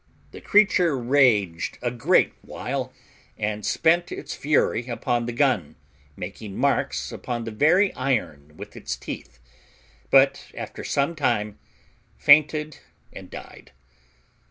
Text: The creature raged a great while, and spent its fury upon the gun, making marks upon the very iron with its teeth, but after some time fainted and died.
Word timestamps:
The 0.31 0.41
creature 0.41 0.97
raged 0.97 1.77
a 1.79 1.91
great 1.91 2.33
while, 2.41 2.91
and 3.37 3.63
spent 3.63 4.11
its 4.11 4.33
fury 4.33 4.87
upon 4.87 5.27
the 5.27 5.31
gun, 5.31 5.75
making 6.17 6.57
marks 6.57 7.11
upon 7.11 7.43
the 7.43 7.51
very 7.51 7.93
iron 7.93 8.57
with 8.57 8.75
its 8.75 8.95
teeth, 8.95 9.37
but 10.09 10.51
after 10.57 10.83
some 10.83 11.13
time 11.15 11.59
fainted 12.17 12.79
and 13.13 13.29
died. 13.29 13.73